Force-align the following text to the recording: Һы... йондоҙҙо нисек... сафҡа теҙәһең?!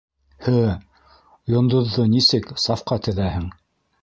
Һы... 0.45 0.53
йондоҙҙо 1.57 2.07
нисек... 2.15 2.51
сафҡа 2.65 2.99
теҙәһең?! 3.11 3.49